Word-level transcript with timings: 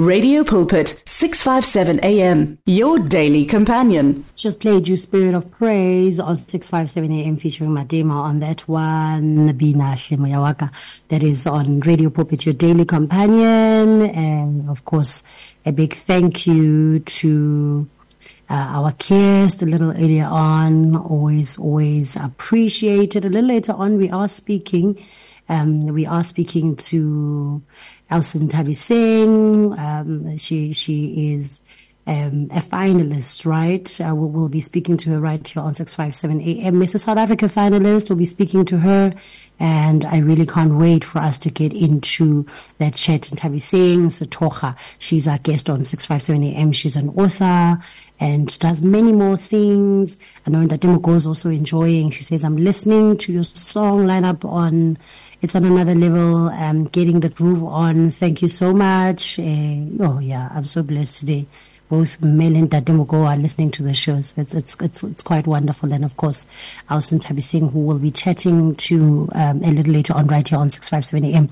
Radio 0.00 0.42
Pulpit, 0.44 1.02
657 1.04 2.00
AM, 2.02 2.56
your 2.64 2.98
daily 2.98 3.44
companion. 3.44 4.24
Just 4.34 4.60
played 4.60 4.88
you 4.88 4.96
Spirit 4.96 5.34
of 5.34 5.50
Praise 5.50 6.18
on 6.18 6.38
657 6.38 7.12
AM 7.12 7.36
featuring 7.36 7.68
Madema 7.68 8.14
on 8.14 8.40
that 8.40 8.66
one, 8.66 9.54
Bina 9.58 9.92
Shimoyawaka. 9.96 10.70
That 11.08 11.22
is 11.22 11.46
on 11.46 11.80
Radio 11.80 12.08
Pulpit, 12.08 12.46
your 12.46 12.54
daily 12.54 12.86
companion. 12.86 14.08
And 14.08 14.70
of 14.70 14.86
course, 14.86 15.22
a 15.66 15.70
big 15.70 15.94
thank 15.94 16.46
you 16.46 17.00
to 17.00 17.86
uh, 18.48 18.54
our 18.54 18.92
guest 18.92 19.60
a 19.60 19.66
little 19.66 19.90
earlier 19.90 20.24
on. 20.24 20.96
Always, 20.96 21.58
always 21.58 22.16
appreciated. 22.16 23.26
A 23.26 23.28
little 23.28 23.50
later 23.50 23.72
on, 23.72 23.98
we 23.98 24.08
are 24.08 24.28
speaking. 24.28 25.06
Um, 25.50 25.88
we 25.88 26.06
are 26.06 26.22
speaking 26.22 26.76
to 26.76 27.60
Elson 28.10 28.48
Thabiseng. 28.48 29.78
Um, 29.78 30.36
she 30.36 30.72
she 30.72 31.32
is 31.32 31.60
um, 32.06 32.48
a 32.50 32.60
finalist, 32.60 33.46
right? 33.46 34.00
Uh, 34.00 34.14
we'll, 34.14 34.28
we'll, 34.30 34.48
be 34.48 34.60
speaking 34.60 34.96
to 34.96 35.10
her 35.10 35.20
right 35.20 35.46
here 35.46 35.62
on 35.62 35.74
657 35.74 36.40
AM. 36.40 36.74
Mrs. 36.74 37.00
South 37.00 37.18
Africa 37.18 37.46
finalist, 37.46 38.08
we'll 38.08 38.18
be 38.18 38.26
speaking 38.26 38.64
to 38.64 38.78
her. 38.78 39.14
And 39.60 40.04
I 40.06 40.18
really 40.18 40.46
can't 40.46 40.74
wait 40.76 41.04
for 41.04 41.18
us 41.18 41.38
to 41.38 41.50
get 41.50 41.72
into 41.72 42.46
that 42.78 42.94
chat. 42.94 43.30
And 43.30 43.38
Thabiseng 43.38 44.06
Setocha, 44.06 44.74
she's 44.98 45.28
our 45.28 45.38
guest 45.38 45.70
on 45.70 45.84
657 45.84 46.56
AM. 46.56 46.72
She's 46.72 46.96
an 46.96 47.10
author 47.10 47.78
and 48.18 48.58
does 48.58 48.82
many 48.82 49.12
more 49.12 49.36
things. 49.36 50.18
I 50.46 50.50
know 50.50 50.66
that 50.66 50.80
Demo 50.80 51.14
is 51.14 51.26
also 51.26 51.50
enjoying. 51.50 52.10
She 52.10 52.24
says, 52.24 52.42
I'm 52.42 52.56
listening 52.56 53.18
to 53.18 53.32
your 53.32 53.44
song 53.44 54.06
lineup 54.06 54.44
on 54.44 54.98
it's 55.42 55.54
on 55.54 55.64
another 55.64 55.94
level. 55.94 56.48
Um, 56.48 56.84
getting 56.84 57.20
the 57.20 57.28
groove 57.28 57.64
on. 57.64 58.10
Thank 58.10 58.42
you 58.42 58.48
so 58.48 58.72
much. 58.72 59.38
Uh, 59.38 59.86
oh 60.00 60.18
yeah, 60.20 60.48
I'm 60.52 60.66
so 60.66 60.82
blessed 60.82 61.20
today. 61.20 61.46
Both 61.88 62.22
Mel 62.22 62.54
and 62.54 62.70
Dademogo 62.70 63.26
are 63.26 63.36
listening 63.36 63.72
to 63.72 63.82
the 63.82 63.94
shows. 63.94 64.32
It's, 64.36 64.54
it's, 64.54 64.76
it's, 64.78 65.02
it's 65.02 65.22
quite 65.24 65.48
wonderful. 65.48 65.92
And 65.92 66.04
of 66.04 66.16
course, 66.16 66.46
Alson 66.88 67.18
Thabiseng, 67.18 67.72
who 67.72 67.80
will 67.80 67.98
be 67.98 68.12
chatting 68.12 68.76
to 68.76 69.28
um, 69.34 69.64
a 69.64 69.72
little 69.72 69.92
later 69.92 70.14
on 70.14 70.28
right 70.28 70.46
here 70.46 70.58
on 70.58 70.70
657 70.70 71.34
AM. 71.34 71.48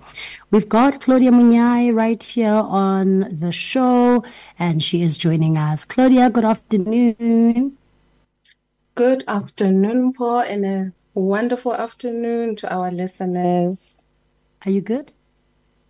We've 0.53 0.69
got 0.69 1.01
Claudia 1.01 1.33
Munyai 1.33 1.93
right 1.93 2.23
here 2.23 2.53
on 2.53 3.21
the 3.41 3.51
show, 3.51 4.23
and 4.61 4.81
she 4.81 5.03
is 5.03 5.17
joining 5.17 5.59
us. 5.59 5.85
Claudia, 5.85 6.31
good 6.31 6.45
afternoon. 6.45 7.77
Good 8.95 9.25
afternoon, 9.27 10.13
Paul, 10.13 10.41
and 10.41 10.65
a 10.65 10.93
Wonderful 11.19 11.75
afternoon 11.75 12.55
to 12.63 12.73
our 12.73 12.93
listeners. 12.93 14.05
Are 14.65 14.71
you 14.71 14.81
good? 14.81 15.11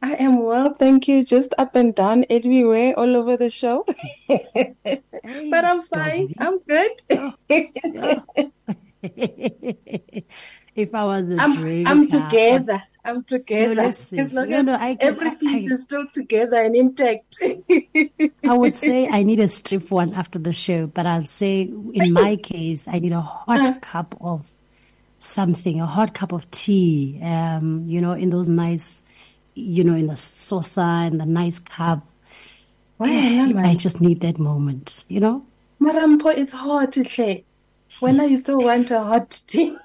I 0.00 0.14
am 0.14 0.42
well, 0.42 0.72
thank 0.72 1.06
you. 1.06 1.22
Just 1.22 1.54
up 1.58 1.74
and 1.74 1.94
down 1.94 2.24
everywhere, 2.30 2.98
all 2.98 3.14
over 3.14 3.36
the 3.36 3.50
show. 3.50 3.84
hey, 4.26 4.74
but 5.50 5.64
I'm 5.66 5.82
fine. 5.82 6.32
I'm 6.38 6.58
good. 6.60 6.92
Oh, 7.10 7.34
if 10.74 10.94
I 10.94 11.04
was 11.04 11.28
a 11.28 11.36
I'm, 11.38 11.86
I'm 11.86 12.08
together. 12.08 12.82
I'm 13.04 13.22
together. 13.22 13.74
No, 13.74 13.82
as 13.82 14.32
long 14.32 14.48
no, 14.48 14.62
no, 14.62 14.76
I 14.76 14.94
can, 14.94 15.08
every 15.12 15.32
piece 15.32 15.70
I, 15.70 15.74
is 15.74 15.82
still 15.82 16.06
together 16.14 16.56
and 16.56 16.74
intact. 16.74 17.36
I 18.44 18.54
would 18.56 18.76
say 18.86 19.08
I 19.08 19.24
need 19.24 19.40
a 19.40 19.48
strip 19.50 19.90
one 19.90 20.14
after 20.14 20.38
the 20.38 20.54
show, 20.54 20.86
but 20.86 21.04
I'll 21.04 21.26
say 21.26 21.64
in 21.92 22.14
my 22.14 22.36
case, 22.36 22.88
I 22.88 22.98
need 22.98 23.12
a 23.12 23.20
hot 23.20 23.60
uh, 23.60 23.74
cup 23.80 24.16
of 24.22 24.50
something, 25.18 25.80
a 25.80 25.86
hot 25.86 26.14
cup 26.14 26.32
of 26.32 26.50
tea, 26.50 27.20
um, 27.22 27.84
you 27.86 28.00
know, 28.00 28.12
in 28.12 28.30
those 28.30 28.48
nice, 28.48 29.02
you 29.54 29.84
know, 29.84 29.94
in 29.94 30.06
the 30.06 30.16
saucer, 30.16 30.80
in 30.80 31.18
the 31.18 31.26
nice 31.26 31.58
cup. 31.58 32.06
Well, 32.98 33.10
yeah, 33.10 33.60
I 33.62 33.74
just 33.74 34.00
need 34.00 34.20
that 34.20 34.38
moment, 34.38 35.04
you 35.08 35.20
know? 35.20 35.44
Marampo, 35.80 36.36
it's 36.36 36.52
hot, 36.52 36.92
hle. 36.94 37.44
When 38.00 38.20
I 38.20 38.34
still 38.36 38.60
want 38.60 38.90
a 38.90 39.02
hot 39.02 39.42
tea. 39.46 39.76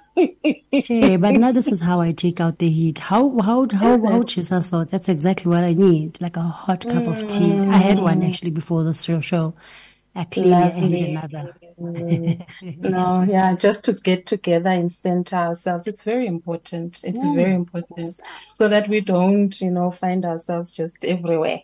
sure, 0.84 1.18
but 1.18 1.32
now 1.32 1.52
this 1.52 1.72
is 1.72 1.82
how 1.82 2.00
I 2.02 2.12
take 2.12 2.40
out 2.40 2.60
the 2.60 2.70
heat. 2.70 3.00
How 3.00 3.30
how 3.40 3.68
how 3.72 3.98
how 3.98 4.22
chisa 4.24 4.64
so 4.64 4.84
that's 4.84 5.10
exactly 5.10 5.50
what 5.50 5.64
I 5.64 5.74
need. 5.74 6.22
Like 6.22 6.38
a 6.38 6.42
hot 6.42 6.82
cup 6.82 7.04
mm. 7.04 7.24
of 7.24 7.30
tea. 7.30 7.58
I 7.72 7.78
had 7.78 8.00
one 8.00 8.22
mm. 8.22 8.30
actually 8.30 8.52
before 8.52 8.84
the 8.84 8.94
show 8.94 9.54
clearly 10.32 10.54
I 10.54 10.80
need 10.80 11.18
another. 11.18 11.56
no, 12.62 13.24
yeah, 13.24 13.56
just 13.56 13.84
to 13.86 13.94
get 13.94 14.28
together 14.28 14.70
and 14.70 14.92
center 14.92 15.36
ourselves. 15.36 15.88
It's 15.88 16.04
very 16.04 16.28
important. 16.28 17.02
It's 17.04 17.24
yeah, 17.24 17.34
very 17.34 17.54
important 17.54 18.22
so 18.54 18.68
that 18.68 18.88
we 18.88 19.02
don't, 19.02 19.60
you 19.60 19.72
know, 19.72 19.90
find 19.90 20.24
ourselves 20.24 20.72
just 20.72 21.04
everywhere. 21.04 21.62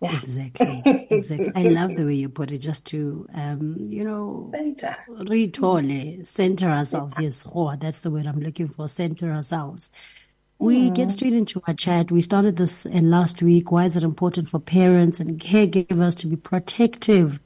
Yeah. 0.00 0.16
Exactly. 0.16 0.82
Exactly. 1.10 1.52
I 1.54 1.62
love 1.68 1.96
the 1.96 2.04
way 2.04 2.14
you 2.14 2.28
put 2.28 2.50
it. 2.50 2.58
Just 2.58 2.86
to, 2.86 3.26
um, 3.34 3.76
you 3.78 4.02
know, 4.02 4.50
center, 4.52 4.96
retole, 5.08 6.24
center 6.24 6.68
ourselves. 6.68 7.14
Yeah. 7.18 7.24
Yes, 7.24 7.46
oh, 7.52 7.76
that's 7.76 8.00
the 8.00 8.10
word 8.10 8.26
I'm 8.26 8.40
looking 8.40 8.68
for. 8.68 8.88
Center 8.88 9.32
ourselves. 9.32 9.90
We 10.62 10.90
get 10.90 11.10
straight 11.10 11.32
into 11.32 11.60
our 11.66 11.74
chat. 11.74 12.12
We 12.12 12.20
started 12.20 12.56
this 12.56 12.86
uh, 12.86 12.90
last 13.02 13.42
week. 13.42 13.72
Why 13.72 13.84
is 13.84 13.96
it 13.96 14.04
important 14.04 14.48
for 14.48 14.60
parents 14.60 15.18
and 15.18 15.40
caregivers 15.40 16.16
to 16.18 16.28
be 16.28 16.36
protective 16.36 17.40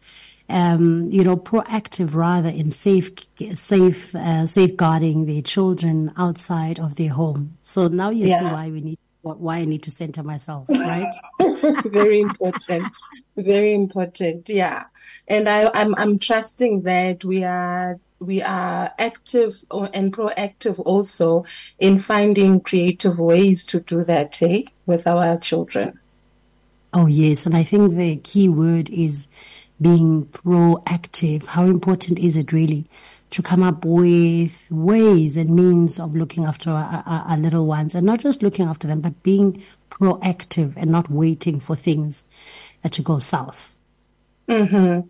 um, 0.49 1.09
you 1.11 1.25
know, 1.25 1.37
proactive 1.37 2.15
rather 2.15 2.49
in 2.49 2.71
safe, 2.71 3.11
safe, 3.55 4.15
uh, 4.15 4.47
safeguarding 4.47 5.27
their 5.27 5.43
children 5.43 6.13
outside 6.17 6.79
of 6.79 6.97
their 6.97 7.11
home. 7.11 7.59
So 7.63 7.89
now 7.89 8.11
you 8.11 8.27
yeah. 8.27 8.39
see 8.39 8.45
why 8.45 8.71
we 8.71 8.81
need, 8.81 8.99
why 9.23 9.57
I 9.57 9.65
need 9.65 9.83
to 9.85 9.91
center 9.91 10.23
myself, 10.23 10.67
right? 10.71 11.13
Very 11.87 12.21
important. 12.21 12.97
Very 13.37 13.75
important. 13.75 14.49
Yeah. 14.49 14.85
And 15.27 15.49
I, 15.49 15.69
I'm, 15.75 15.95
I'm 15.97 16.19
trusting 16.19 16.83
that 16.83 17.25
we 17.25 17.43
are 17.43 17.99
we 18.21 18.43
are 18.43 18.93
active 18.99 19.63
and 19.71 20.13
proactive 20.13 20.79
also 20.81 21.45
in 21.79 21.99
finding 21.99 22.61
creative 22.61 23.19
ways 23.19 23.65
to 23.67 23.81
do 23.81 24.03
that 24.05 24.41
eh, 24.43 24.63
with 24.87 25.07
our 25.07 25.37
children. 25.39 25.93
Oh, 26.93 27.07
yes. 27.07 27.45
And 27.45 27.57
I 27.57 27.63
think 27.63 27.95
the 27.95 28.17
key 28.17 28.49
word 28.49 28.89
is 28.91 29.27
being 29.81 30.27
proactive. 30.27 31.45
How 31.45 31.65
important 31.65 32.19
is 32.19 32.37
it 32.37 32.53
really 32.53 32.89
to 33.31 33.43
come 33.43 33.63
up 33.63 33.85
with 33.85 34.57
ways 34.71 35.37
and 35.37 35.51
means 35.51 35.99
of 35.99 36.15
looking 36.15 36.45
after 36.45 36.71
our, 36.71 37.03
our, 37.05 37.25
our 37.29 37.37
little 37.37 37.67
ones 37.67 37.95
and 37.95 38.07
not 38.07 38.21
just 38.21 38.43
looking 38.43 38.67
after 38.67 38.87
them, 38.87 39.01
but 39.01 39.23
being 39.23 39.63
proactive 39.91 40.73
and 40.77 40.91
not 40.91 41.11
waiting 41.11 41.61
for 41.61 41.77
things 41.77 42.25
to 42.91 43.03
go 43.03 43.19
south? 43.19 43.75
Mm-hmm. 44.49 45.07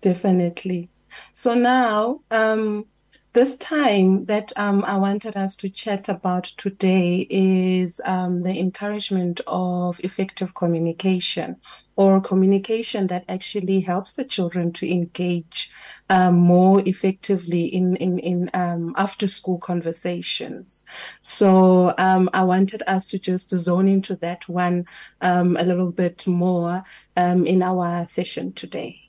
Definitely. 0.00 0.90
So 1.34 1.54
now, 1.54 2.20
um, 2.30 2.86
this 3.34 3.56
time 3.56 4.24
that 4.26 4.52
um, 4.56 4.84
I 4.84 4.96
wanted 4.96 5.36
us 5.36 5.56
to 5.56 5.68
chat 5.68 6.08
about 6.08 6.44
today 6.44 7.26
is 7.28 8.00
um, 8.04 8.42
the 8.44 8.56
encouragement 8.56 9.40
of 9.48 9.98
effective 10.04 10.54
communication 10.54 11.56
or 11.96 12.20
communication 12.20 13.08
that 13.08 13.24
actually 13.28 13.80
helps 13.80 14.12
the 14.14 14.24
children 14.24 14.72
to 14.74 14.88
engage 14.88 15.72
um, 16.10 16.36
more 16.36 16.80
effectively 16.86 17.64
in 17.64 17.96
in, 17.96 18.20
in 18.20 18.50
um, 18.54 18.94
after 18.96 19.26
school 19.26 19.58
conversations. 19.58 20.84
So 21.22 21.92
um, 21.98 22.30
I 22.32 22.44
wanted 22.44 22.84
us 22.86 23.06
to 23.06 23.18
just 23.18 23.50
zone 23.50 23.88
into 23.88 24.14
that 24.16 24.48
one 24.48 24.86
um, 25.20 25.56
a 25.56 25.64
little 25.64 25.90
bit 25.90 26.24
more 26.26 26.84
in 27.16 27.62
our 27.62 28.06
session 28.06 28.52
today. 28.52 29.03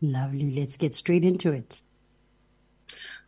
Lovely. 0.00 0.50
Let's 0.50 0.76
get 0.76 0.94
straight 0.94 1.24
into 1.24 1.52
it. 1.52 1.82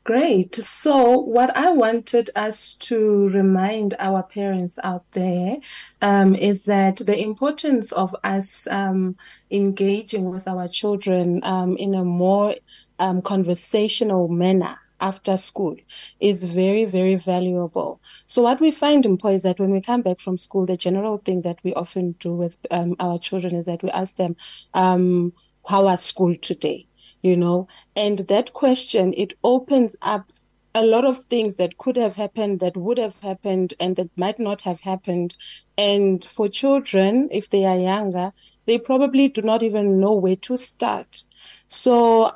Great. 0.04 0.56
So, 0.56 1.18
what 1.18 1.56
I 1.56 1.70
wanted 1.70 2.30
us 2.34 2.72
to 2.74 3.28
remind 3.28 3.94
our 4.00 4.24
parents 4.24 4.76
out 4.82 5.04
there 5.12 5.58
um, 6.00 6.34
is 6.34 6.64
that 6.64 6.96
the 6.96 7.16
importance 7.16 7.92
of 7.92 8.16
us 8.24 8.66
um, 8.66 9.16
engaging 9.52 10.28
with 10.28 10.48
our 10.48 10.66
children 10.66 11.40
um, 11.44 11.76
in 11.76 11.94
a 11.94 12.02
more 12.04 12.56
um, 12.98 13.22
conversational 13.22 14.26
manner 14.26 14.76
after 15.00 15.36
school 15.36 15.76
is 16.18 16.42
very, 16.42 16.84
very 16.84 17.14
valuable. 17.14 18.00
So, 18.26 18.42
what 18.42 18.60
we 18.60 18.72
find 18.72 19.06
in 19.06 19.18
is 19.26 19.42
that 19.42 19.60
when 19.60 19.70
we 19.70 19.80
come 19.80 20.02
back 20.02 20.18
from 20.18 20.36
school, 20.36 20.66
the 20.66 20.76
general 20.76 21.18
thing 21.18 21.42
that 21.42 21.58
we 21.62 21.74
often 21.74 22.12
do 22.18 22.34
with 22.34 22.56
um, 22.72 22.96
our 22.98 23.20
children 23.20 23.54
is 23.54 23.66
that 23.66 23.84
we 23.84 23.90
ask 23.90 24.16
them, 24.16 24.34
um, 24.74 25.32
How 25.66 25.84
was 25.84 26.02
school 26.02 26.34
today? 26.36 26.86
you 27.22 27.36
know? 27.36 27.68
And 27.96 28.18
that 28.28 28.52
question 28.52 29.14
it 29.16 29.34
opens 29.44 29.96
up 30.02 30.32
a 30.74 30.84
lot 30.84 31.04
of 31.04 31.18
things 31.24 31.56
that 31.56 31.76
could 31.78 31.96
have 31.96 32.16
happened 32.16 32.60
that 32.60 32.76
would 32.76 32.98
have 32.98 33.18
happened 33.20 33.74
and 33.80 33.96
that 33.96 34.10
might 34.16 34.38
not 34.38 34.62
have 34.62 34.80
happened. 34.80 35.34
And 35.76 36.24
for 36.24 36.48
children 36.48 37.28
if 37.30 37.50
they 37.50 37.64
are 37.64 37.78
younger 37.78 38.32
they 38.66 38.78
probably 38.78 39.28
do 39.28 39.42
not 39.42 39.62
even 39.62 40.00
know 40.00 40.12
where 40.14 40.36
to 40.36 40.56
start. 40.56 41.24
So 41.68 42.32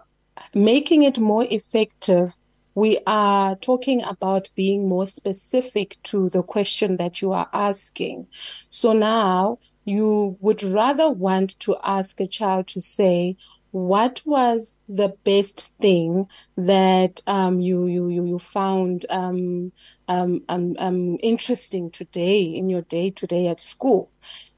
making 0.55 1.03
it 1.03 1.19
more 1.19 1.45
effective 1.51 2.37
we 2.75 2.99
are 3.07 3.57
talking 3.57 4.03
about 4.03 4.51
being 4.55 4.89
more 4.89 5.07
specific 5.07 5.97
to 6.05 6.29
the 6.31 6.43
question 6.43 6.97
that 6.99 7.23
you 7.23 7.33
are 7.33 7.49
asking. 7.53 8.27
So 8.71 8.93
now 8.93 9.59
you 9.87 10.37
would 10.41 10.63
rather 10.63 11.11
want 11.11 11.59
to 11.61 11.77
ask 11.85 12.21
a 12.21 12.27
child 12.27 12.69
to 12.69 12.83
say, 12.83 13.37
what 13.73 14.23
was 14.27 14.77
the 14.89 15.09
best 15.25 15.75
thing 15.81 16.29
that 16.57 17.23
um, 17.27 17.61
you, 17.61 17.87
you 17.87 18.09
you 18.09 18.39
found 18.39 19.07
um, 19.11 19.73
um, 20.09 20.43
um, 20.49 20.75
um, 20.79 21.19
interesting 21.23 21.91
today 21.91 22.43
in 22.43 22.71
your 22.71 22.83
day 22.83 23.11
today 23.11 23.49
at 23.49 23.61
school? 23.61 24.11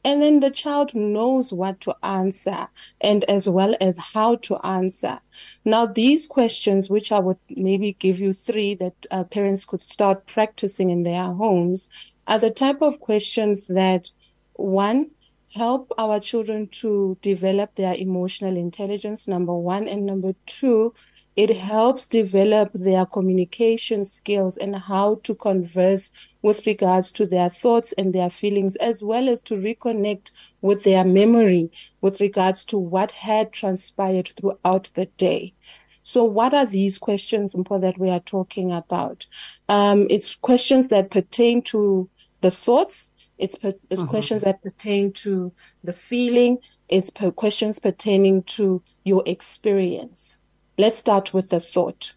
And 0.05 0.23
then 0.23 0.41
the 0.41 0.51
child 0.51 0.95
knows 0.95 1.53
what 1.53 1.81
to 1.83 1.95
answer 2.03 2.69
and 3.01 3.25
as 3.25 3.49
well 3.49 3.75
as 3.81 3.99
how 3.99 4.37
to 4.37 4.57
answer. 4.65 5.21
Now 5.65 5.87
these 5.87 6.27
questions 6.27 6.89
which 6.89 7.13
i 7.13 7.19
would 7.19 7.39
maybe 7.51 7.93
give 7.93 8.21
you 8.21 8.33
three 8.33 8.75
that 8.75 8.95
uh, 9.11 9.25
parents 9.25 9.65
could 9.65 9.83
start 9.83 10.27
practicing 10.27 10.91
in 10.91 11.03
their 11.03 11.33
homes 11.33 11.89
are 12.27 12.39
the 12.39 12.51
type 12.51 12.83
of 12.83 13.01
questions 13.01 13.67
that 13.67 14.11
one 14.55 15.11
help 15.55 15.93
our 15.99 16.21
children 16.21 16.69
to 16.69 17.17
develop 17.23 17.75
their 17.75 17.95
emotional 17.95 18.57
intelligence, 18.57 19.27
number 19.29 19.55
one. 19.55 19.89
And 19.89 20.05
number 20.05 20.35
two, 20.47 20.95
it 21.37 21.51
helps 21.57 22.09
develop 22.09 22.71
their 22.75 23.07
communication 23.07 24.05
skills 24.05 24.57
and 24.57 24.75
how 24.75 25.21
to 25.23 25.35
converse 25.35 26.11
with 26.43 26.67
regards 26.67 27.13
to 27.13 27.27
their 27.27 27.49
thoughts 27.49 27.93
and 27.93 28.13
their 28.13 28.29
feelings, 28.29 28.75
as 28.77 29.05
well 29.05 29.29
as 29.29 29.41
to 29.43 29.55
reconnect 29.55 30.33
with 30.63 30.83
their 30.83 31.05
memory 31.05 31.71
with 32.01 32.21
regards 32.21 32.65
to 32.65 32.79
what 32.79 33.13
had 33.13 33.53
transpired 33.53 34.29
throughout 34.29 34.91
the 34.95 35.07
day. 35.17 35.55
So, 36.03 36.25
what 36.25 36.55
are 36.55 36.67
these 36.67 36.99
questions 36.99 37.53
that 37.53 37.99
we 37.99 38.11
are 38.11 38.21
talking 38.21 38.73
about? 38.73 39.27
Um, 39.69 40.07
it's 40.11 40.35
questions 40.37 40.89
that 40.89 41.11
pertain 41.11 41.63
to 41.63 42.09
the 42.41 42.51
thoughts, 42.51 43.11
it's, 43.39 43.57
per- 43.57 43.75
it's 43.91 44.01
uh-huh. 44.01 44.11
questions 44.11 44.43
that 44.43 44.63
pertain 44.63 45.13
to 45.13 45.53
the 45.85 45.93
feeling. 45.93 46.59
It's 46.89 47.11
per- 47.11 47.31
questions 47.31 47.79
pertaining 47.79 48.43
to 48.45 48.83
your 49.05 49.23
experience. 49.27 50.39
Let's 50.77 50.99
start 50.99 51.33
with 51.33 51.49
the 51.51 51.61
thought. 51.61 52.15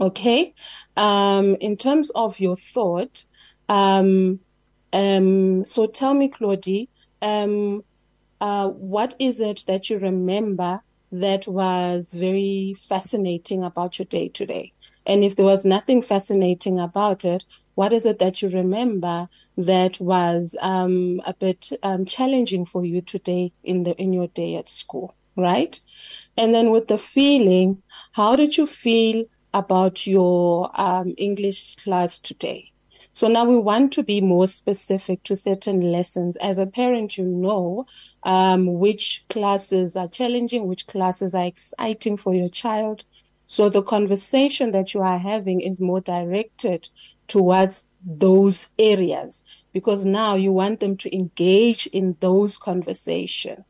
Okay. 0.00 0.54
Um, 0.96 1.56
in 1.60 1.76
terms 1.76 2.10
of 2.14 2.40
your 2.40 2.56
thought, 2.56 3.24
um, 3.68 4.40
um, 4.92 5.66
so 5.66 5.86
tell 5.86 6.14
me, 6.14 6.28
Claudie, 6.28 6.88
um, 7.20 7.82
uh, 8.40 8.68
what 8.68 9.14
is 9.18 9.40
it 9.40 9.64
that 9.66 9.90
you 9.90 9.98
remember 9.98 10.80
that 11.10 11.46
was 11.48 12.12
very 12.12 12.74
fascinating 12.78 13.64
about 13.64 13.98
your 13.98 14.06
day 14.06 14.28
today? 14.28 14.72
And 15.08 15.24
if 15.24 15.34
there 15.34 15.46
was 15.46 15.64
nothing 15.64 16.02
fascinating 16.02 16.78
about 16.78 17.24
it, 17.24 17.44
what 17.74 17.92
is 17.92 18.06
it 18.06 18.20
that 18.20 18.42
you 18.42 18.48
remember 18.50 19.28
that 19.56 20.00
was 20.00 20.56
um, 20.60 21.20
a 21.26 21.34
bit 21.34 21.70
um, 21.82 22.04
challenging 22.04 22.64
for 22.66 22.84
you 22.84 23.00
today 23.02 23.52
in 23.64 23.82
the 23.84 23.96
in 23.96 24.12
your 24.12 24.28
day 24.28 24.56
at 24.56 24.68
school, 24.68 25.16
right? 25.36 25.80
And 26.36 26.54
then 26.54 26.70
with 26.70 26.88
the 26.88 26.98
feeling, 26.98 27.82
how 28.12 28.36
did 28.36 28.56
you 28.56 28.66
feel 28.66 29.24
about 29.52 30.06
your 30.06 30.70
um, 30.80 31.14
English 31.18 31.76
class 31.76 32.18
today? 32.18 32.72
So 33.12 33.28
now 33.28 33.44
we 33.44 33.58
want 33.58 33.92
to 33.94 34.02
be 34.04 34.20
more 34.20 34.46
specific 34.46 35.22
to 35.24 35.36
certain 35.36 35.80
lessons. 35.92 36.36
As 36.38 36.58
a 36.58 36.66
parent, 36.66 37.18
you 37.18 37.24
know 37.24 37.86
um, 38.22 38.78
which 38.78 39.24
classes 39.28 39.96
are 39.96 40.08
challenging, 40.08 40.66
which 40.66 40.86
classes 40.86 41.34
are 41.34 41.44
exciting 41.44 42.16
for 42.16 42.34
your 42.34 42.48
child. 42.48 43.04
So 43.48 43.70
the 43.70 43.82
conversation 43.82 44.72
that 44.72 44.94
you 44.94 45.02
are 45.02 45.18
having 45.18 45.60
is 45.62 45.80
more 45.80 46.00
directed 46.00 46.88
towards 47.28 47.88
those 48.04 48.68
areas 48.78 49.44
because 49.72 50.04
now 50.06 50.36
you 50.36 50.52
want 50.52 50.80
them 50.80 50.96
to 50.98 51.14
engage 51.14 51.88
in 51.88 52.16
those 52.20 52.58
conversation 52.58 53.64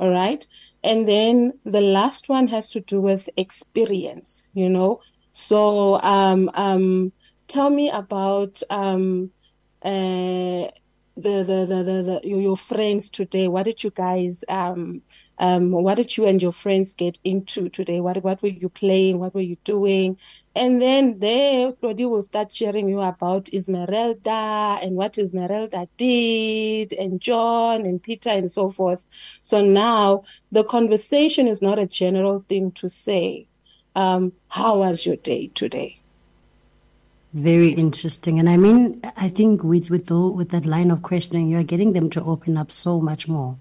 all 0.00 0.10
right? 0.10 0.46
And 0.82 1.08
then 1.08 1.52
the 1.64 1.80
last 1.80 2.28
one 2.28 2.48
has 2.48 2.70
to 2.70 2.80
do 2.80 3.00
with 3.00 3.28
experience 3.36 4.48
you 4.54 4.70
know? 4.70 5.00
So 5.32 6.00
um 6.02 6.50
um 6.54 7.12
tell 7.48 7.70
me 7.70 7.90
about 7.90 8.62
um 8.70 9.32
uh 9.84 10.68
the 11.16 11.44
the 11.50 11.66
the 11.68 11.82
the, 11.84 12.20
the 12.22 12.28
your, 12.28 12.56
friends 12.56 13.10
today. 13.10 13.48
What 13.48 13.64
did 13.64 13.84
you 13.84 13.90
guys 13.90 14.44
um 14.48 15.02
um 15.38 15.72
what 15.72 15.96
did 15.96 16.16
you 16.16 16.26
and 16.26 16.40
your 16.40 16.52
friends 16.52 16.94
get 16.94 17.18
into 17.24 17.68
today? 17.68 18.00
What 18.00 18.22
what 18.22 18.42
were 18.42 18.48
you 18.48 18.68
playing? 18.68 19.18
What 19.18 19.34
were 19.34 19.40
you 19.40 19.56
doing? 19.64 20.18
And 20.54 20.80
then 20.80 21.18
there 21.18 21.72
Claudie 21.72 22.06
will 22.06 22.22
start 22.22 22.52
sharing 22.52 22.88
you 22.88 23.00
about 23.00 23.52
Esmeralda 23.52 24.78
and 24.82 24.96
what 24.96 25.18
Esmeralda 25.18 25.88
did 25.96 26.92
and 26.92 27.20
John 27.20 27.86
and 27.86 28.02
Peter 28.02 28.30
and 28.30 28.50
so 28.50 28.70
forth. 28.70 29.06
So 29.42 29.64
now 29.64 30.22
the 30.52 30.64
conversation 30.64 31.48
is 31.48 31.60
not 31.60 31.78
a 31.78 31.86
general 31.86 32.44
thing 32.48 32.70
to 32.72 32.88
say. 32.88 33.48
Um 33.96 34.32
how 34.48 34.78
was 34.78 35.04
your 35.04 35.16
day 35.16 35.48
today? 35.48 35.98
Very 37.34 37.70
interesting. 37.70 38.38
And 38.38 38.48
I 38.48 38.56
mean, 38.56 39.00
I 39.16 39.28
think 39.28 39.64
with 39.64 39.90
with 39.90 40.06
the, 40.06 40.16
with 40.16 40.50
that 40.50 40.64
line 40.64 40.92
of 40.92 41.02
questioning, 41.02 41.48
you're 41.48 41.64
getting 41.64 41.92
them 41.92 42.08
to 42.10 42.22
open 42.22 42.56
up 42.56 42.70
so 42.70 43.00
much 43.00 43.26
more. 43.26 43.58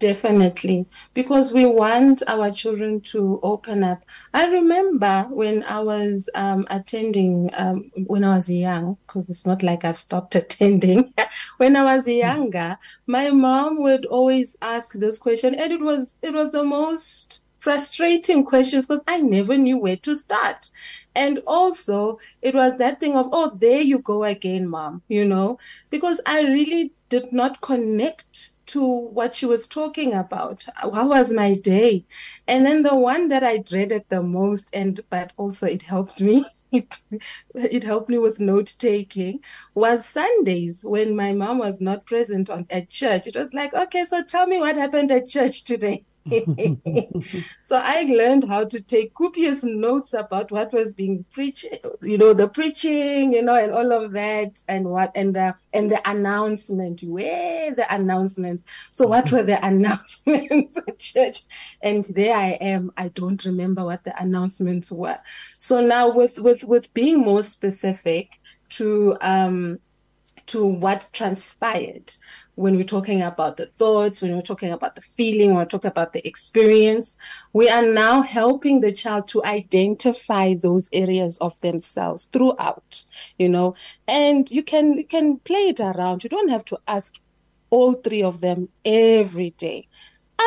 Definitely, 0.00 0.86
because 1.14 1.52
we 1.52 1.64
want 1.66 2.22
our 2.26 2.50
children 2.50 3.02
to 3.12 3.38
open 3.44 3.84
up. 3.84 4.04
I 4.34 4.46
remember 4.48 5.28
when 5.30 5.62
I 5.62 5.78
was 5.80 6.28
um, 6.34 6.66
attending, 6.70 7.50
um, 7.52 7.92
when 8.06 8.24
I 8.24 8.34
was 8.34 8.50
young, 8.50 8.96
because 9.06 9.30
it's 9.30 9.46
not 9.46 9.62
like 9.62 9.84
I've 9.84 9.96
stopped 9.98 10.34
attending. 10.42 11.12
when 11.58 11.76
I 11.76 11.84
was 11.94 12.08
younger, 12.08 12.78
my 13.06 13.30
mom 13.30 13.82
would 13.82 14.06
always 14.06 14.56
ask 14.62 14.94
this 14.94 15.18
question, 15.18 15.54
and 15.54 15.70
it 15.72 15.80
was 15.80 16.18
it 16.22 16.32
was 16.34 16.50
the 16.50 16.64
most 16.64 17.44
frustrating 17.58 18.44
questions 18.44 18.86
because 18.88 19.04
I 19.06 19.18
never 19.20 19.56
knew 19.58 19.78
where 19.78 19.98
to 19.98 20.16
start. 20.16 20.70
And 21.14 21.40
also, 21.46 22.18
it 22.42 22.54
was 22.54 22.76
that 22.78 23.00
thing 23.00 23.16
of, 23.16 23.28
oh, 23.32 23.52
there 23.54 23.80
you 23.82 23.98
go 24.00 24.24
again, 24.24 24.68
mom, 24.68 25.02
you 25.08 25.24
know, 25.24 25.58
because 25.90 26.20
I 26.26 26.42
really 26.42 26.92
did 27.10 27.32
not 27.32 27.60
connect 27.60 28.50
to 28.72 28.82
what 28.84 29.34
she 29.34 29.46
was 29.46 29.66
talking 29.66 30.12
about. 30.14 30.66
How 30.76 31.08
was 31.08 31.32
my 31.32 31.54
day? 31.54 32.04
And 32.46 32.66
then 32.66 32.82
the 32.82 32.96
one 32.96 33.28
that 33.28 33.42
I 33.44 33.58
dreaded 33.58 34.04
the 34.08 34.22
most, 34.22 34.70
and 34.72 35.00
but 35.10 35.32
also 35.36 35.66
it 35.66 35.82
helped 35.82 36.20
me. 36.20 36.44
It, 36.72 36.98
it 37.54 37.82
helped 37.82 38.08
me 38.08 38.18
with 38.18 38.38
note 38.38 38.74
taking 38.78 39.40
was 39.74 40.06
Sundays 40.06 40.84
when 40.84 41.16
my 41.16 41.32
mom 41.32 41.58
was 41.58 41.80
not 41.80 42.06
present 42.06 42.48
on, 42.50 42.66
at 42.70 42.88
church. 42.88 43.26
It 43.26 43.36
was 43.36 43.52
like, 43.52 43.74
okay, 43.74 44.04
so 44.04 44.22
tell 44.22 44.46
me 44.46 44.58
what 44.58 44.76
happened 44.76 45.10
at 45.10 45.26
church 45.26 45.64
today. 45.64 46.02
so 47.62 47.80
I 47.82 48.02
learned 48.02 48.44
how 48.46 48.64
to 48.64 48.82
take 48.82 49.14
copious 49.14 49.64
notes 49.64 50.12
about 50.12 50.52
what 50.52 50.70
was 50.72 50.92
being 50.92 51.24
preached, 51.32 51.64
you 52.02 52.18
know, 52.18 52.34
the 52.34 52.46
preaching, 52.46 53.32
you 53.32 53.42
know, 53.42 53.56
and 53.56 53.72
all 53.72 53.90
of 53.92 54.12
that, 54.12 54.60
and 54.68 54.84
what 54.84 55.12
and 55.14 55.34
the 55.34 55.54
and 55.72 55.90
the 55.90 56.00
announcement. 56.08 57.02
Where 57.02 57.74
the 57.74 57.92
announcements? 57.92 58.64
So 58.92 59.06
what 59.06 59.32
were 59.32 59.42
the 59.42 59.64
announcements 59.66 60.76
at 60.76 60.98
church? 60.98 61.40
And 61.80 62.04
there 62.04 62.36
I 62.36 62.50
am. 62.60 62.92
I 62.98 63.08
don't 63.08 63.42
remember 63.46 63.84
what 63.84 64.04
the 64.04 64.14
announcements 64.22 64.92
were. 64.92 65.18
So 65.56 65.84
now 65.84 66.14
with 66.14 66.38
with 66.38 66.59
with 66.64 66.92
being 66.94 67.18
more 67.18 67.42
specific 67.42 68.28
to 68.70 69.16
um 69.20 69.78
to 70.46 70.64
what 70.66 71.08
transpired. 71.12 72.12
When 72.56 72.76
we're 72.76 72.82
talking 72.82 73.22
about 73.22 73.56
the 73.56 73.66
thoughts, 73.66 74.20
when 74.20 74.34
we're 74.34 74.42
talking 74.42 74.72
about 74.72 74.96
the 74.96 75.00
feeling, 75.00 75.50
when 75.50 75.58
we're 75.58 75.64
talking 75.64 75.90
about 75.90 76.12
the 76.12 76.26
experience, 76.26 77.18
we 77.52 77.68
are 77.70 77.86
now 77.86 78.20
helping 78.20 78.80
the 78.80 78.92
child 78.92 79.28
to 79.28 79.44
identify 79.44 80.54
those 80.54 80.90
areas 80.92 81.38
of 81.38 81.58
themselves 81.60 82.26
throughout, 82.32 83.04
you 83.38 83.48
know, 83.48 83.74
and 84.08 84.50
you 84.50 84.62
can, 84.62 84.94
you 84.94 85.06
can 85.06 85.38
play 85.38 85.68
it 85.68 85.80
around. 85.80 86.22
You 86.22 86.30
don't 86.30 86.50
have 86.50 86.64
to 86.66 86.78
ask 86.86 87.14
all 87.70 87.94
three 87.94 88.22
of 88.22 88.40
them 88.40 88.68
every 88.84 89.50
day 89.50 89.88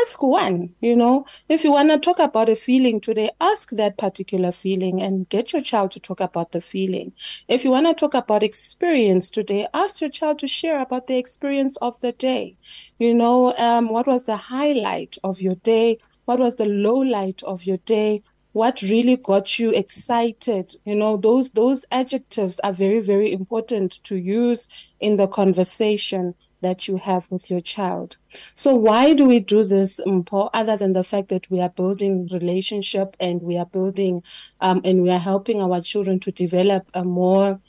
ask 0.01 0.21
one 0.23 0.73
you 0.81 0.95
know. 0.95 1.25
If 1.49 1.63
you 1.63 1.71
want 1.71 1.89
to 1.89 1.99
talk 1.99 2.19
about 2.19 2.49
a 2.49 2.55
feeling 2.55 2.99
today 3.01 3.29
ask 3.39 3.69
that 3.71 3.97
particular 3.97 4.51
feeling 4.51 5.01
and 5.01 5.27
get 5.29 5.53
your 5.53 5.61
child 5.61 5.91
to 5.91 5.99
talk 5.99 6.19
about 6.21 6.51
the 6.51 6.61
feeling. 6.61 7.13
If 7.47 7.63
you 7.63 7.71
want 7.71 7.87
to 7.87 7.93
talk 7.93 8.13
about 8.13 8.43
experience 8.43 9.29
today 9.29 9.67
ask 9.73 10.01
your 10.01 10.09
child 10.09 10.39
to 10.39 10.47
share 10.47 10.79
about 10.81 11.07
the 11.07 11.17
experience 11.17 11.77
of 11.77 11.99
the 12.01 12.11
day. 12.11 12.57
You 12.99 13.13
know 13.13 13.53
um, 13.57 13.89
what 13.89 14.07
was 14.07 14.23
the 14.25 14.37
highlight 14.37 15.17
of 15.23 15.41
your 15.41 15.55
day? 15.55 15.97
What 16.25 16.39
was 16.39 16.55
the 16.55 16.65
low 16.65 16.97
light 16.97 17.41
of 17.43 17.65
your 17.65 17.77
day? 17.77 18.23
What 18.53 18.81
really 18.81 19.17
got 19.17 19.59
you 19.59 19.71
excited? 19.71 20.75
You 20.85 20.95
know 20.95 21.17
those 21.17 21.51
those 21.51 21.85
adjectives 21.91 22.59
are 22.63 22.73
very 22.73 23.01
very 23.01 23.31
important 23.31 24.03
to 24.05 24.15
use 24.15 24.67
in 24.99 25.15
the 25.17 25.27
conversation 25.27 26.35
that 26.63 26.87
you 26.87 26.97
have 26.97 27.29
with 27.31 27.49
your 27.49 27.61
child. 27.61 28.17
So 28.55 28.73
why 28.73 29.13
do 29.13 29.25
we 29.25 29.39
do 29.39 29.63
this, 29.63 30.01
Paul, 30.25 30.49
other 30.53 30.75
than 30.75 30.93
the 30.93 31.03
fact 31.03 31.29
that 31.29 31.49
we 31.49 31.61
are 31.61 31.69
building 31.69 32.27
relationship 32.31 33.15
and 33.19 33.41
we 33.41 33.57
are 33.57 33.65
building 33.65 34.23
um, 34.59 34.81
and 34.83 35.03
we 35.03 35.09
are 35.11 35.19
helping 35.19 35.61
our 35.61 35.81
children 35.81 36.19
to 36.21 36.31
develop 36.31 36.89
a 36.93 37.03
more 37.03 37.59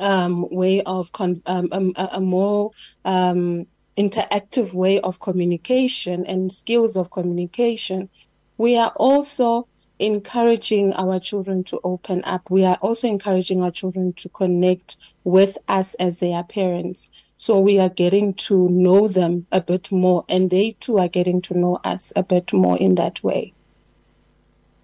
um, 0.00 0.46
way 0.50 0.82
of 0.82 1.12
con- 1.12 1.42
um, 1.46 1.68
um 1.72 1.92
a, 1.96 2.08
a, 2.12 2.20
more 2.20 2.70
um, 3.04 3.66
interactive 3.96 4.72
way 4.72 5.00
of 5.00 5.20
communication 5.20 6.24
and 6.26 6.52
skills 6.52 6.96
of 6.96 7.10
communication, 7.10 8.08
we 8.56 8.76
are 8.76 8.92
also 8.96 9.66
encouraging 9.98 10.92
our 10.94 11.18
children 11.18 11.64
to 11.64 11.80
open 11.82 12.22
up. 12.24 12.48
We 12.50 12.64
are 12.64 12.78
also 12.80 13.08
encouraging 13.08 13.62
our 13.62 13.72
children 13.72 14.12
to 14.14 14.28
connect 14.28 14.96
with 15.24 15.58
us 15.66 15.94
as 15.94 16.20
their 16.20 16.44
parents. 16.44 17.10
So 17.40 17.60
we 17.60 17.78
are 17.78 17.88
getting 17.88 18.34
to 18.34 18.68
know 18.68 19.06
them 19.06 19.46
a 19.52 19.60
bit 19.60 19.92
more, 19.92 20.24
and 20.28 20.50
they 20.50 20.72
too 20.80 20.98
are 20.98 21.06
getting 21.06 21.40
to 21.42 21.56
know 21.56 21.80
us 21.84 22.12
a 22.16 22.22
bit 22.24 22.52
more 22.52 22.76
in 22.76 22.96
that 22.96 23.22
way. 23.22 23.52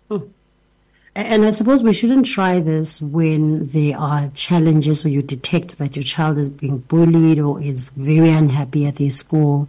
Hmm. 0.09 0.19
And 1.17 1.45
I 1.45 1.51
suppose 1.51 1.83
we 1.83 1.93
shouldn't 1.93 2.27
try 2.27 2.61
this 2.61 3.03
when 3.03 3.65
there 3.65 3.99
are 3.99 4.31
challenges 4.35 5.05
or 5.05 5.09
you 5.09 5.21
detect 5.21 5.79
that 5.79 5.97
your 5.97 6.05
child 6.05 6.39
is 6.39 6.49
being 6.49 6.79
bullied 6.79 7.41
or 7.41 7.61
is 7.61 7.91
very 7.91 8.31
unhappy 8.31 8.87
at 8.87 8.97
their 8.97 9.11
school. 9.11 9.69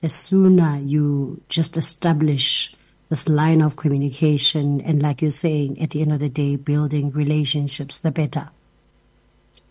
The 0.00 0.08
sooner 0.08 0.78
you 0.78 1.42
just 1.48 1.76
establish 1.76 2.74
this 3.08 3.28
line 3.28 3.60
of 3.60 3.74
communication 3.74 4.80
and, 4.82 5.02
like 5.02 5.20
you're 5.20 5.32
saying, 5.32 5.82
at 5.82 5.90
the 5.90 6.00
end 6.00 6.12
of 6.12 6.20
the 6.20 6.28
day, 6.28 6.54
building 6.54 7.10
relationships, 7.10 7.98
the 7.98 8.12
better. 8.12 8.50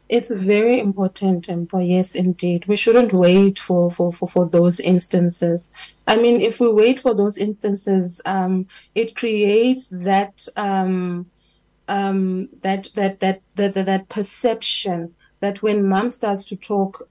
It's 0.09 0.31
very 0.31 0.79
important, 0.79 1.45
Tempo. 1.45 1.77
Yes, 1.77 2.15
indeed. 2.15 2.65
We 2.65 2.75
shouldn't 2.75 3.13
wait 3.13 3.59
for, 3.59 3.91
for, 3.91 4.11
for, 4.11 4.27
for 4.27 4.49
those 4.49 4.79
instances. 4.79 5.69
I 6.07 6.15
mean, 6.15 6.41
if 6.41 6.59
we 6.59 6.73
wait 6.73 6.99
for 6.99 7.13
those 7.13 7.37
instances, 7.37 8.19
um, 8.25 8.65
it 8.95 9.15
creates 9.15 9.89
that, 9.89 10.47
um, 10.55 11.27
um, 11.87 12.49
that, 12.63 12.89
that, 12.95 13.19
that, 13.19 13.43
that, 13.55 13.75
that, 13.75 13.85
that 13.85 14.09
perception 14.09 15.13
that 15.41 15.61
when 15.61 15.87
mom 15.87 16.09
starts 16.09 16.43
to 16.45 16.55
talk 16.55 17.07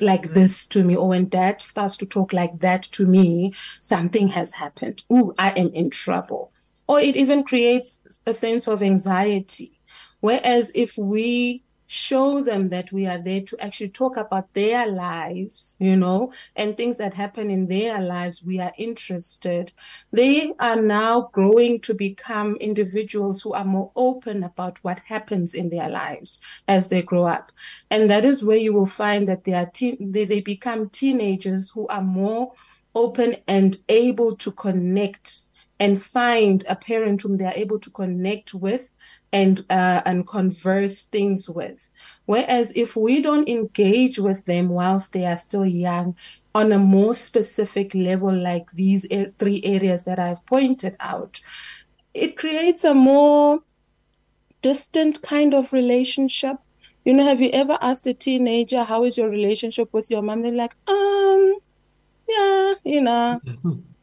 like 0.00 0.30
this 0.30 0.66
to 0.68 0.82
me, 0.82 0.96
or 0.96 1.08
when 1.08 1.28
dad 1.28 1.60
starts 1.60 1.98
to 1.98 2.06
talk 2.06 2.32
like 2.32 2.58
that 2.60 2.82
to 2.84 3.06
me, 3.06 3.52
something 3.78 4.26
has 4.28 4.54
happened. 4.54 5.02
Ooh, 5.12 5.34
I 5.38 5.50
am 5.50 5.68
in 5.74 5.90
trouble. 5.90 6.50
Or 6.86 6.98
it 6.98 7.14
even 7.14 7.44
creates 7.44 8.22
a 8.24 8.32
sense 8.32 8.66
of 8.68 8.82
anxiety. 8.82 9.78
Whereas 10.20 10.72
if 10.74 10.96
we 10.96 11.62
show 11.88 12.42
them 12.42 12.68
that 12.68 12.92
we 12.92 13.06
are 13.06 13.18
there 13.18 13.40
to 13.40 13.56
actually 13.60 13.88
talk 13.88 14.16
about 14.18 14.52
their 14.54 14.86
lives, 14.86 15.74
you 15.80 15.96
know, 15.96 16.32
and 16.54 16.76
things 16.76 16.98
that 16.98 17.14
happen 17.14 17.50
in 17.50 17.66
their 17.66 18.00
lives. 18.00 18.44
We 18.44 18.60
are 18.60 18.72
interested. 18.78 19.72
They 20.12 20.52
are 20.60 20.80
now 20.80 21.30
growing 21.32 21.80
to 21.80 21.94
become 21.94 22.56
individuals 22.56 23.42
who 23.42 23.54
are 23.54 23.64
more 23.64 23.90
open 23.96 24.44
about 24.44 24.78
what 24.84 25.00
happens 25.00 25.54
in 25.54 25.70
their 25.70 25.88
lives 25.88 26.40
as 26.68 26.88
they 26.88 27.02
grow 27.02 27.24
up. 27.24 27.52
And 27.90 28.10
that 28.10 28.24
is 28.24 28.44
where 28.44 28.58
you 28.58 28.74
will 28.74 28.86
find 28.86 29.26
that 29.28 29.44
they 29.44 29.54
are 29.54 29.66
teen- 29.66 30.12
they, 30.12 30.26
they 30.26 30.40
become 30.42 30.90
teenagers 30.90 31.70
who 31.70 31.86
are 31.88 32.02
more 32.02 32.52
open 32.94 33.36
and 33.46 33.76
able 33.88 34.36
to 34.36 34.52
connect 34.52 35.42
and 35.80 36.02
find 36.02 36.64
a 36.68 36.76
parent 36.76 37.22
whom 37.22 37.36
they 37.36 37.44
are 37.44 37.52
able 37.54 37.78
to 37.78 37.90
connect 37.90 38.54
with 38.54 38.94
and 39.32 39.60
uh, 39.70 40.02
and 40.04 40.26
converse 40.26 41.04
things 41.04 41.48
with. 41.48 41.88
Whereas 42.26 42.72
if 42.74 42.96
we 42.96 43.20
don't 43.20 43.48
engage 43.48 44.18
with 44.18 44.44
them 44.46 44.68
whilst 44.68 45.12
they 45.12 45.24
are 45.26 45.36
still 45.36 45.66
young 45.66 46.16
on 46.54 46.72
a 46.72 46.78
more 46.78 47.14
specific 47.14 47.94
level, 47.94 48.34
like 48.34 48.70
these 48.72 49.06
three 49.38 49.60
areas 49.64 50.04
that 50.04 50.18
I've 50.18 50.44
pointed 50.46 50.96
out, 51.00 51.40
it 52.14 52.36
creates 52.36 52.84
a 52.84 52.94
more 52.94 53.60
distant 54.62 55.22
kind 55.22 55.54
of 55.54 55.72
relationship. 55.72 56.56
You 57.04 57.14
know, 57.14 57.24
have 57.24 57.40
you 57.40 57.50
ever 57.50 57.78
asked 57.80 58.06
a 58.06 58.14
teenager 58.14 58.82
how 58.82 59.04
is 59.04 59.16
your 59.16 59.28
relationship 59.28 59.92
with 59.92 60.10
your 60.10 60.22
mom? 60.22 60.42
They're 60.42 60.52
like, 60.52 60.74
um, 60.88 61.54
yeah, 62.28 62.74
you 62.84 63.02
know. 63.02 63.40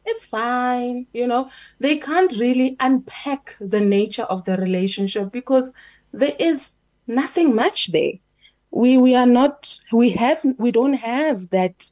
It's 0.06 0.24
fine. 0.24 1.06
You 1.12 1.26
know, 1.26 1.50
they 1.80 1.96
can't 1.96 2.32
really 2.32 2.76
unpack 2.78 3.56
the 3.60 3.80
nature 3.80 4.22
of 4.24 4.44
the 4.44 4.56
relationship 4.56 5.32
because 5.32 5.72
there 6.12 6.34
is 6.38 6.78
nothing 7.08 7.54
much 7.54 7.88
there. 7.88 8.12
We 8.70 8.98
we 8.98 9.14
are 9.14 9.26
not 9.26 9.76
we 9.92 10.10
have 10.10 10.40
we 10.58 10.70
don't 10.70 10.94
have 10.94 11.50
that 11.50 11.90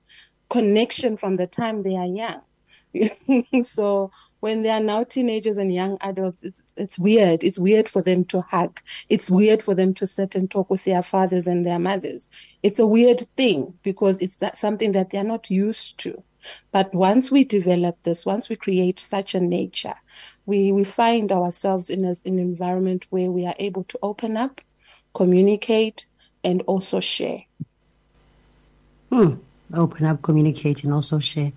connection 0.49 1.17
from 1.17 1.37
the 1.37 1.47
time 1.47 1.83
they 1.83 1.97
are 1.97 2.07
young. 2.07 2.41
so 3.65 4.13
when 4.41 4.63
they 4.63 4.71
are 4.71 4.81
now 4.81 5.03
teenagers 5.03 5.59
and 5.59 5.75
young 5.75 5.99
adults, 6.03 6.45
it's 6.45 6.63
it's 6.77 6.99
weird. 6.99 7.43
It's 7.43 7.59
weird 7.59 7.89
for 7.89 8.03
them 8.03 8.25
to 8.27 8.43
hug. 8.43 8.81
It's 9.09 9.31
weird 9.31 9.63
for 9.63 9.75
them 9.75 9.93
to 9.95 10.07
sit 10.07 10.37
and 10.37 10.49
talk 10.49 10.71
with 10.71 10.85
their 10.85 11.03
fathers 11.03 11.49
and 11.49 11.65
their 11.65 11.81
mothers. 11.81 12.29
It's 12.63 12.79
a 12.79 12.87
weird 12.87 13.23
thing 13.37 13.75
because 13.83 14.21
it's 14.21 14.37
that 14.37 14.57
something 14.57 14.93
that 14.93 15.11
they 15.11 15.19
are 15.19 15.25
not 15.25 15.51
used 15.51 15.99
to. 16.01 16.23
But 16.73 16.95
once 16.95 17.31
we 17.31 17.45
develop 17.45 18.03
this, 18.03 18.27
once 18.27 18.49
we 18.49 18.57
create 18.57 18.99
such 18.99 19.35
a 19.35 19.41
nature, 19.41 19.95
we, 20.47 20.73
we 20.73 20.85
find 20.85 21.33
ourselves 21.33 21.91
in, 21.91 22.05
a, 22.05 22.15
in 22.25 22.35
an 22.35 22.39
environment 22.39 23.07
where 23.11 23.31
we 23.31 23.47
are 23.47 23.55
able 23.59 23.85
to 23.85 23.99
open 24.03 24.37
up, 24.37 24.61
communicate, 25.15 26.07
and 26.43 26.63
also 26.63 27.01
share. 27.01 27.41
Hmm. 29.11 29.35
Open 29.73 30.07
up, 30.07 30.23
communicate, 30.23 30.85
and 30.85 30.93
also 30.93 31.19
share. 31.19 31.53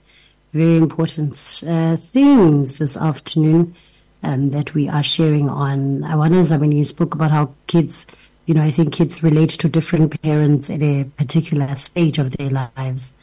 Very 0.54 0.78
important 0.78 1.64
uh, 1.68 1.98
things 1.98 2.78
this 2.78 2.96
afternoon 2.96 3.76
um, 4.24 4.50
that 4.52 4.74
we 4.74 4.88
are 4.88 5.04
sharing 5.04 5.50
on. 5.50 6.04
I 6.04 6.16
wonder, 6.16 6.42
when 6.58 6.72
you 6.72 6.86
spoke 6.86 7.14
about 7.14 7.32
how 7.32 7.54
kids, 7.68 8.08
you 8.46 8.54
know, 8.54 8.64
I 8.64 8.72
think 8.72 8.94
kids 8.94 9.22
relate 9.22 9.50
to 9.52 9.70
different 9.70 10.22
parents 10.22 10.70
at 10.70 10.82
a 10.82 11.04
particular 11.04 11.76
stage 11.76 12.18
of 12.18 12.38
their 12.38 12.50
lives. 12.50 13.14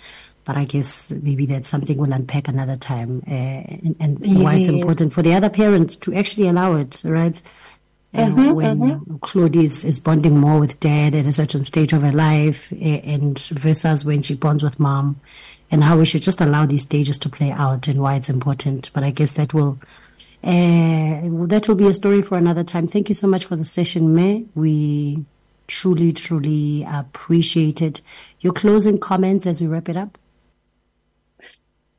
But 0.44 0.56
I 0.56 0.64
guess 0.64 1.10
maybe 1.10 1.46
that's 1.46 1.68
something 1.68 1.96
we'll 1.96 2.12
unpack 2.12 2.48
another 2.48 2.76
time, 2.76 3.22
uh, 3.26 3.30
and, 3.30 3.96
and 3.98 4.26
yes. 4.26 4.42
why 4.42 4.56
it's 4.56 4.68
important 4.68 5.12
for 5.14 5.22
the 5.22 5.34
other 5.34 5.48
parent 5.48 6.00
to 6.02 6.12
actually 6.14 6.48
allow 6.48 6.76
it, 6.76 7.00
right? 7.04 7.40
Mm-hmm, 8.14 8.52
when 8.52 8.78
mm-hmm. 8.78 9.16
Claudie 9.16 9.64
is 9.64 10.00
bonding 10.00 10.38
more 10.38 10.60
with 10.60 10.78
dad 10.78 11.14
at 11.14 11.26
a 11.26 11.32
certain 11.32 11.64
stage 11.64 11.92
of 11.92 12.02
her 12.02 12.12
life, 12.12 12.72
and 12.72 13.38
versus 13.38 14.04
when 14.04 14.22
she 14.22 14.34
bonds 14.34 14.62
with 14.62 14.78
mom, 14.78 15.18
and 15.70 15.82
how 15.82 15.96
we 15.96 16.04
should 16.04 16.22
just 16.22 16.40
allow 16.40 16.66
these 16.66 16.82
stages 16.82 17.18
to 17.18 17.28
play 17.28 17.50
out 17.50 17.88
and 17.88 18.00
why 18.00 18.14
it's 18.14 18.28
important. 18.28 18.90
But 18.92 19.02
I 19.02 19.10
guess 19.10 19.32
that 19.32 19.54
will 19.54 19.78
uh, 20.44 21.46
that 21.46 21.64
will 21.66 21.74
be 21.74 21.88
a 21.88 21.94
story 21.94 22.20
for 22.20 22.36
another 22.36 22.62
time. 22.62 22.86
Thank 22.86 23.08
you 23.08 23.14
so 23.14 23.26
much 23.26 23.46
for 23.46 23.56
the 23.56 23.64
session, 23.64 24.14
May. 24.14 24.44
We 24.54 25.24
truly, 25.66 26.12
truly 26.12 26.84
appreciate 26.86 27.80
it. 27.80 28.02
Your 28.40 28.52
closing 28.52 28.98
comments 28.98 29.46
as 29.46 29.60
we 29.60 29.66
wrap 29.66 29.88
it 29.88 29.96
up. 29.96 30.18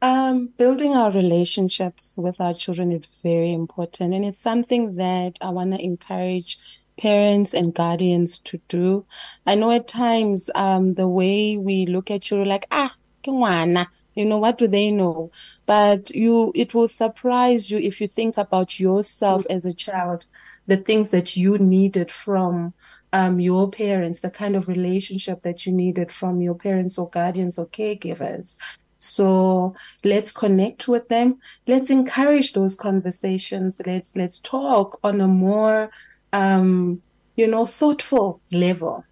Um, 0.05 0.49
building 0.57 0.93
our 0.93 1.09
relationships 1.11 2.15
with 2.15 2.39
our 2.39 2.53
children 2.53 2.91
is 2.91 3.07
very 3.23 3.51
important, 3.51 4.13
and 4.13 4.23
it's 4.23 4.37
something 4.37 4.93
that 4.97 5.39
I 5.41 5.49
want 5.49 5.71
to 5.71 5.83
encourage 5.83 6.59
parents 6.95 7.55
and 7.55 7.73
guardians 7.73 8.37
to 8.41 8.59
do. 8.67 9.03
I 9.47 9.55
know 9.55 9.71
at 9.71 9.87
times 9.87 10.51
um, 10.53 10.89
the 10.89 11.07
way 11.07 11.57
we 11.57 11.87
look 11.87 12.11
at 12.11 12.21
children, 12.21 12.47
like 12.47 12.67
ah, 12.69 12.93
you 13.25 14.25
know 14.25 14.37
what 14.37 14.59
do 14.59 14.67
they 14.67 14.91
know? 14.91 15.31
But 15.65 16.11
you, 16.11 16.51
it 16.53 16.75
will 16.75 16.87
surprise 16.87 17.71
you 17.71 17.79
if 17.79 17.99
you 17.99 18.07
think 18.07 18.37
about 18.37 18.79
yourself 18.79 19.43
as 19.49 19.65
a 19.65 19.73
child, 19.73 20.27
the 20.67 20.77
things 20.77 21.09
that 21.09 21.35
you 21.35 21.57
needed 21.57 22.11
from 22.11 22.75
um, 23.11 23.39
your 23.39 23.71
parents, 23.71 24.21
the 24.21 24.29
kind 24.29 24.55
of 24.55 24.67
relationship 24.67 25.41
that 25.41 25.65
you 25.65 25.73
needed 25.73 26.11
from 26.11 26.41
your 26.41 26.53
parents 26.53 26.99
or 26.99 27.09
guardians 27.09 27.57
or 27.57 27.65
caregivers. 27.69 28.55
So 28.97 29.75
let's 30.03 30.31
connect 30.31 30.87
with 30.87 31.07
them. 31.09 31.39
Let's 31.67 31.89
encourage 31.89 32.53
those 32.53 32.75
conversations. 32.75 33.81
Let's 33.85 34.15
let's 34.15 34.39
talk 34.39 34.99
on 35.03 35.21
a 35.21 35.27
more 35.27 35.91
um, 36.33 37.01
you 37.35 37.47
know, 37.47 37.65
thoughtful 37.65 38.41
level. 38.51 39.03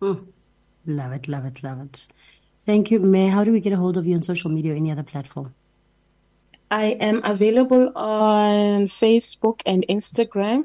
Mm. 0.00 0.26
Love 0.86 1.12
it, 1.12 1.28
love 1.28 1.44
it, 1.44 1.62
love 1.62 1.80
it. 1.80 2.06
Thank 2.60 2.90
you, 2.90 3.00
May. 3.00 3.28
How 3.28 3.44
do 3.44 3.52
we 3.52 3.60
get 3.60 3.72
a 3.72 3.76
hold 3.76 3.96
of 3.96 4.06
you 4.06 4.14
on 4.14 4.22
social 4.22 4.50
media 4.50 4.72
or 4.72 4.76
any 4.76 4.90
other 4.90 5.02
platform? 5.02 5.54
I 6.70 6.96
am 7.00 7.20
available 7.24 7.92
on 7.96 8.86
Facebook 8.86 9.60
and 9.66 9.86
Instagram 9.88 10.64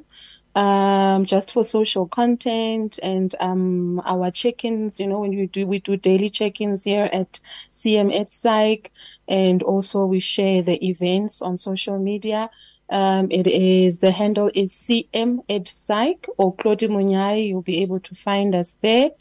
um, 0.56 1.26
just 1.26 1.52
for 1.52 1.64
social 1.64 2.08
content 2.08 3.00
and 3.02 3.34
um, 3.40 4.02
our 4.06 4.32
check-ins. 4.32 5.00
You 5.00 5.08
know, 5.08 5.20
when 5.22 5.32
we 5.32 5.48
do 5.48 5.66
we 5.66 5.80
do 5.80 5.98
daily 5.98 6.30
check-ins 6.30 6.84
here 6.84 7.10
at 7.12 7.40
CM 7.72 8.14
Ed 8.14 8.30
Psych, 8.30 8.92
and 9.28 9.64
also 9.64 10.06
we 10.06 10.20
share 10.20 10.62
the 10.62 10.86
events 10.86 11.42
on 11.42 11.58
social 11.58 11.98
media. 11.98 12.50
Um, 12.90 13.32
it 13.32 13.48
is 13.48 14.00
the 14.00 14.12
handle 14.12 14.52
is 14.54 14.74
CM 14.74 15.40
Ed 15.48 15.68
Psych 15.68 16.28
or 16.38 16.54
Claudie 16.56 16.90
Munyai. 16.90 17.48
You'll 17.48 17.62
be 17.62 17.82
able 17.82 18.02
to 18.02 18.16
find 18.16 18.54
us 18.54 18.74
there. 18.82 19.12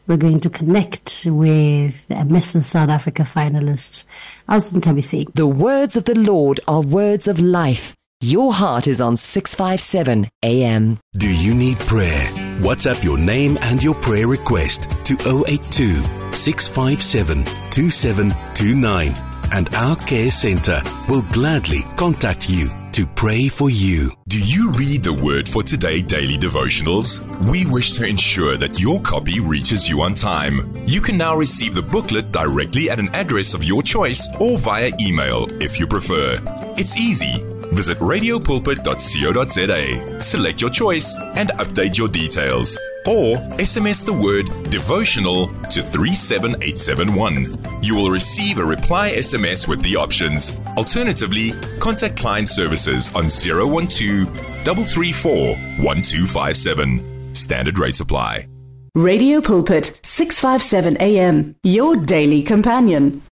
we're 0.06 0.18
going 0.18 0.42
to 0.42 0.50
connect 0.50 1.25
with 1.25 2.06
a 2.10 2.25
Mrs. 2.25 2.63
South 2.63 2.89
Africa 2.89 3.24
finalist, 3.24 4.03
Alison 4.50 4.82
Tabisi. 4.82 5.34
The 5.34 5.48
words 5.48 5.96
of 5.96 6.03
the 6.03 6.20
Lord 6.20 6.60
are 6.68 6.82
words 6.82 7.27
of 7.27 7.39
life. 7.39 7.96
Your 8.20 8.53
heart 8.53 8.86
is 8.88 9.00
on 9.00 9.15
657 9.15 10.30
AM. 10.44 11.00
Do 11.18 11.30
you 11.30 11.53
need 11.53 11.80
prayer? 11.80 12.42
WhatsApp 12.60 13.03
your 13.03 13.17
name 13.17 13.57
and 13.62 13.83
your 13.83 13.95
prayer 13.95 14.27
request 14.27 14.89
to 15.05 15.13
082 15.48 16.01
657 16.33 17.43
2729 17.72 19.13
and 19.51 19.74
our 19.75 19.95
care 19.95 20.31
center 20.31 20.81
will 21.07 21.22
gladly 21.31 21.81
contact 21.95 22.50
you 22.50 22.72
to 22.93 23.07
pray 23.07 23.48
for 23.48 23.69
you. 23.69 24.12
Do 24.27 24.39
you 24.39 24.72
read 24.72 25.03
the 25.03 25.13
Word 25.13 25.50
for 25.50 25.63
Today 25.63 26.01
daily 26.01 26.38
devotionals? 26.38 27.19
We 27.50 27.65
wish 27.65 27.93
to 27.93 28.07
ensure 28.07 28.55
that 28.57 28.79
your 28.79 29.01
copy 29.01 29.39
reaches 29.39 29.89
you 29.89 30.01
on 30.01 30.13
time. 30.13 30.75
You 30.86 31.01
can 31.01 31.17
now 31.17 31.36
receive 31.36 31.74
the 31.74 31.81
booklet 31.81 32.31
directly 32.31 32.89
at 32.89 33.00
an 33.00 33.10
address 33.15 33.53
of 33.53 33.63
your 33.63 33.81
choice 33.81 34.27
or 34.39 34.60
via 34.60 34.91
email 35.01 35.48
if 35.62 35.79
you 35.79 35.88
prefer. 35.88 36.38
It's 36.77 36.95
easy. 36.95 37.43
Visit 37.72 37.98
radiopulpit.co.za, 38.00 40.22
select 40.22 40.62
your 40.62 40.70
choice, 40.70 41.15
and 41.36 41.50
update 41.60 41.98
your 41.98 42.08
details. 42.08 42.77
Or 43.05 43.36
SMS 43.58 44.05
the 44.05 44.13
word 44.13 44.46
devotional 44.70 45.48
to 45.48 45.84
37871. 45.84 47.84
You 47.84 47.96
will 47.96 48.10
receive 48.10 48.58
a 48.58 48.65
reply 48.65 49.12
SMS 49.12 49.67
with 49.67 49.82
the 49.82 49.98
options. 49.98 50.58
Alternatively, 50.77 51.51
contact 51.79 52.15
client 52.15 52.48
services 52.48 53.12
on 53.13 53.27
012 53.27 54.34
334 54.63 55.55
1257. 55.84 57.36
Standard 57.36 57.77
rates 57.77 58.00
apply. 58.00 58.48
Radio 58.96 59.41
Pulpit, 59.41 60.00
657 60.03 60.98
AM, 61.01 61.55
your 61.63 61.98
daily 61.98 62.43
companion. 62.43 63.22